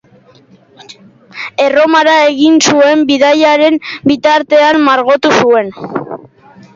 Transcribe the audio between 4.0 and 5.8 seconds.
bitartean margotu zuen.